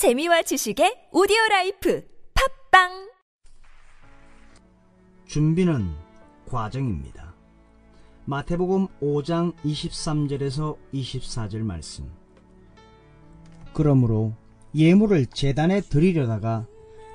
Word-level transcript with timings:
재미와 0.00 0.40
지식의 0.40 1.10
오디오 1.12 1.36
라이프 1.50 2.02
팟빵 2.70 3.10
준비는 5.26 5.90
과정입니다. 6.48 7.34
마태복음 8.24 8.86
5장 9.02 9.54
23절에서 9.56 10.78
24절 10.94 11.58
말씀. 11.58 12.10
그러므로 13.74 14.32
예물을 14.74 15.26
제단에 15.26 15.82
드리려다가 15.82 16.66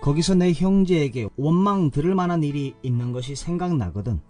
거기서 0.00 0.34
네 0.34 0.52
형제에게 0.52 1.28
원망 1.36 1.92
들을 1.92 2.16
만한 2.16 2.42
일이 2.42 2.74
있는 2.82 3.12
것이 3.12 3.36
생각나거든 3.36 4.20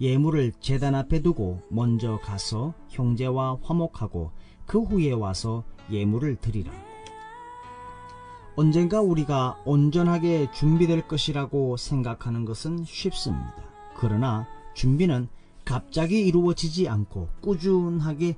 예물을 0.00 0.54
제단 0.60 0.94
앞에 0.94 1.20
두고 1.20 1.60
먼저 1.68 2.18
가서 2.22 2.72
형제와 2.88 3.58
화목하고 3.60 4.32
그 4.64 4.80
후에 4.80 5.12
와서 5.12 5.62
예물을 5.90 6.36
드리라. 6.36 6.87
언젠가 8.58 9.00
우리가 9.00 9.56
온전하게 9.64 10.50
준비될 10.50 11.06
것이라고 11.06 11.76
생각하는 11.76 12.44
것은 12.44 12.82
쉽습니다. 12.84 13.54
그러나 13.96 14.48
준비는 14.74 15.28
갑자기 15.64 16.26
이루어지지 16.26 16.88
않고 16.88 17.28
꾸준하게 17.40 18.36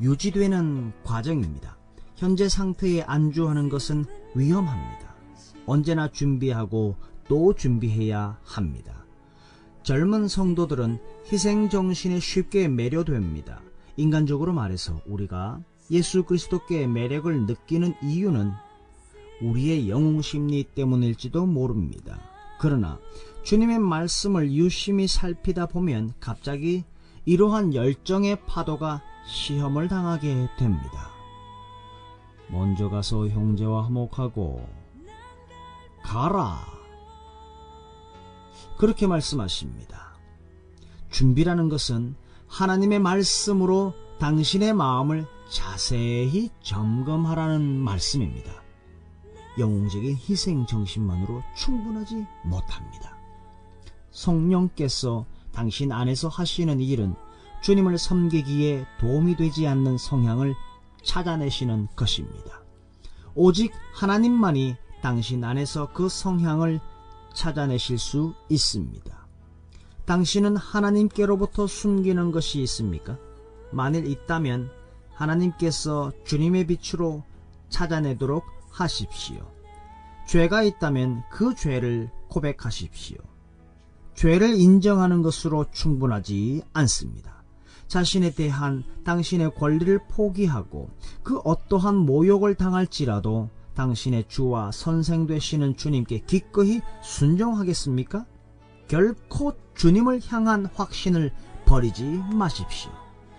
유지되는 0.00 0.92
과정입니다. 1.04 1.76
현재 2.16 2.48
상태에 2.48 3.02
안주하는 3.02 3.68
것은 3.68 4.06
위험합니다. 4.34 5.14
언제나 5.66 6.10
준비하고 6.10 6.96
또 7.28 7.54
준비해야 7.54 8.40
합니다. 8.42 9.04
젊은 9.84 10.26
성도들은 10.26 10.98
희생 11.30 11.68
정신에 11.68 12.18
쉽게 12.18 12.66
매료됩니다. 12.66 13.60
인간적으로 13.96 14.52
말해서 14.52 15.00
우리가 15.06 15.60
예수 15.92 16.24
그리스도께 16.24 16.88
매력을 16.88 17.46
느끼는 17.46 17.94
이유는 18.02 18.50
우리의 19.40 19.88
영웅 19.88 20.22
심리 20.22 20.64
때문일지도 20.64 21.46
모릅니다. 21.46 22.20
그러나 22.58 22.98
주님의 23.42 23.78
말씀을 23.78 24.52
유심히 24.52 25.06
살피다 25.06 25.66
보면 25.66 26.12
갑자기 26.20 26.84
이러한 27.24 27.74
열정의 27.74 28.44
파도가 28.46 29.02
시험을 29.26 29.88
당하게 29.88 30.48
됩니다. 30.58 31.10
먼저 32.48 32.88
가서 32.88 33.28
형제와 33.28 33.84
화목하고 33.84 34.68
가라. 36.02 36.66
그렇게 38.76 39.06
말씀하십니다. 39.06 40.14
준비라는 41.10 41.68
것은 41.68 42.14
하나님의 42.48 42.98
말씀으로 42.98 43.94
당신의 44.18 44.74
마음을 44.74 45.26
자세히 45.50 46.50
점검하라는 46.62 47.62
말씀입니다. 47.62 48.52
영웅적인 49.60 50.16
희생 50.16 50.66
정신만으로 50.66 51.42
충분하지 51.56 52.26
못합니다. 52.44 53.16
성령께서 54.10 55.26
당신 55.52 55.92
안에서 55.92 56.28
하시는 56.28 56.80
일은 56.80 57.14
주님을 57.62 57.98
섬기기에 57.98 58.86
도움이 58.98 59.36
되지 59.36 59.66
않는 59.68 59.98
성향을 59.98 60.54
찾아내시는 61.04 61.88
것입니다. 61.94 62.62
오직 63.34 63.72
하나님만이 63.94 64.76
당신 65.02 65.44
안에서 65.44 65.92
그 65.92 66.08
성향을 66.08 66.80
찾아내실 67.34 67.98
수 67.98 68.34
있습니다. 68.48 69.26
당신은 70.04 70.56
하나님께로부터 70.56 71.66
숨기는 71.66 72.32
것이 72.32 72.60
있습니까? 72.62 73.18
만일 73.70 74.06
있다면 74.06 74.70
하나님께서 75.14 76.10
주님의 76.24 76.66
빛으로 76.66 77.22
찾아내도록 77.68 78.44
하십시오. 78.70 79.50
죄가 80.26 80.62
있다면 80.62 81.24
그 81.30 81.54
죄를 81.54 82.10
고백하십시오. 82.28 83.18
죄를 84.14 84.54
인정하는 84.54 85.22
것으로 85.22 85.66
충분하지 85.72 86.62
않습니다. 86.72 87.42
자신에 87.88 88.30
대한 88.30 88.84
당신의 89.04 89.54
권리를 89.56 89.98
포기하고 90.08 90.90
그 91.22 91.38
어떠한 91.38 91.96
모욕을 91.96 92.54
당할지라도 92.54 93.50
당신의 93.74 94.26
주와 94.28 94.70
선생 94.72 95.26
되시는 95.26 95.76
주님께 95.76 96.20
기꺼이 96.26 96.80
순종하겠습니까? 97.02 98.26
결코 98.86 99.54
주님을 99.74 100.20
향한 100.28 100.66
확신을 100.74 101.32
버리지 101.64 102.22
마십시오. 102.32 102.90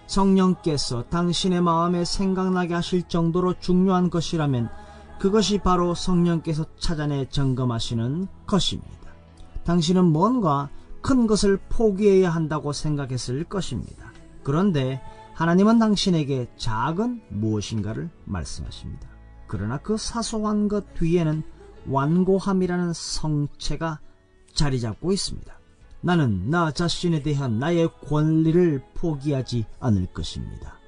성령께서 0.08 1.04
당신의 1.04 1.62
마음에 1.62 2.04
생각나게 2.04 2.74
하실 2.74 3.04
정도로 3.08 3.60
중요한 3.60 4.10
것이라면 4.10 4.70
그것이 5.22 5.60
바로 5.60 5.94
성령께서 5.94 6.66
찾아내 6.80 7.30
점검하시는 7.30 8.28
것입니다. 8.48 9.14
당신은 9.66 10.06
뭔가 10.06 10.72
큰 11.04 11.28
것을 11.28 11.60
포기해야 11.70 12.32
한다고 12.32 12.74
생각했을 12.74 13.44
것입니다. 13.44 14.12
그런데 14.42 15.00
하나님은 15.36 15.78
당신에게 15.78 16.50
작은 16.58 17.22
무엇인가를 17.30 18.10
말씀하십니다. 18.26 19.08
그러나 19.46 19.78
그 19.78 19.96
사소한 19.96 20.68
것 20.68 20.92
뒤에는 20.96 21.44
완고함이라는 21.86 22.92
성체가 22.92 24.00
자리 24.56 24.80
잡고 24.80 25.12
있습니다. 25.12 25.54
나는 26.02 26.50
나 26.50 26.72
자신에 26.72 27.22
대한 27.22 27.60
나의 27.60 27.90
권리를 28.08 28.84
포기하지 28.96 29.68
않을 29.82 30.08
것입니다. 30.14 30.80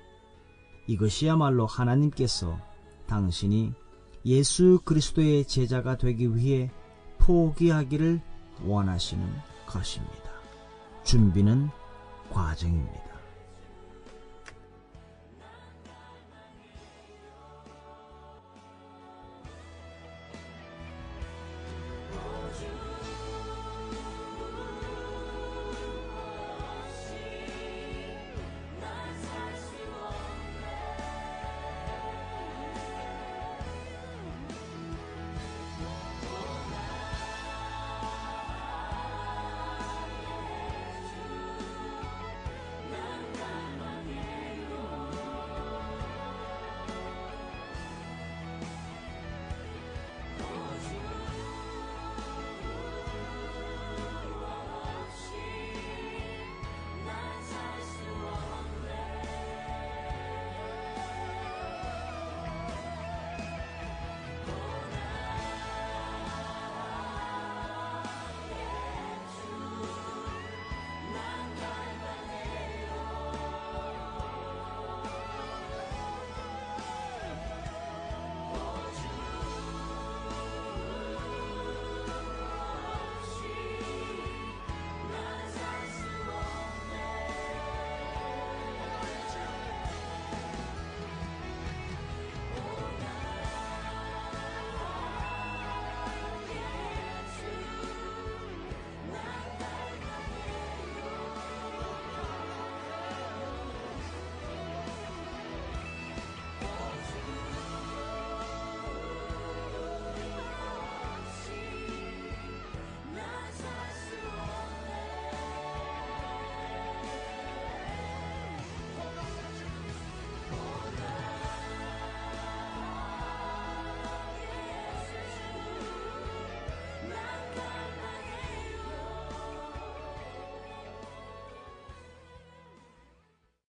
이것이야말로 0.88 1.68
하나님께서 1.68 2.58
당신이 3.06 3.83
예수 4.26 4.80
그리스도의 4.86 5.46
제자가 5.46 5.98
되기 5.98 6.36
위해 6.36 6.72
포기하기를 7.18 8.22
원하시는 8.66 9.26
것입니다. 9.66 10.32
준비는 11.04 11.70
과정입니다. 12.30 13.13